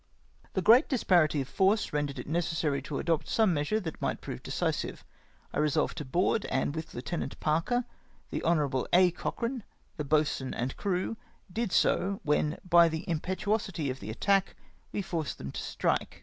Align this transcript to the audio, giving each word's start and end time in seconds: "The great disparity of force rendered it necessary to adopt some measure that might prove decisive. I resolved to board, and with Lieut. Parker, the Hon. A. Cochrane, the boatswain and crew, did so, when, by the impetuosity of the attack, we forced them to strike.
"The 0.55 0.63
great 0.63 0.89
disparity 0.89 1.41
of 1.41 1.47
force 1.47 1.93
rendered 1.93 2.17
it 2.17 2.25
necessary 2.25 2.81
to 2.81 2.97
adopt 2.97 3.27
some 3.27 3.53
measure 3.53 3.79
that 3.81 4.01
might 4.01 4.19
prove 4.19 4.41
decisive. 4.41 5.05
I 5.53 5.59
resolved 5.59 5.95
to 5.99 6.05
board, 6.05 6.45
and 6.45 6.73
with 6.75 6.95
Lieut. 6.95 7.39
Parker, 7.39 7.85
the 8.31 8.41
Hon. 8.41 8.87
A. 8.93 9.11
Cochrane, 9.11 9.63
the 9.97 10.03
boatswain 10.03 10.55
and 10.55 10.75
crew, 10.75 11.17
did 11.53 11.71
so, 11.71 12.19
when, 12.23 12.57
by 12.67 12.89
the 12.89 13.07
impetuosity 13.07 13.91
of 13.91 13.99
the 13.99 14.09
attack, 14.09 14.55
we 14.91 15.03
forced 15.03 15.37
them 15.37 15.51
to 15.51 15.61
strike. 15.61 16.19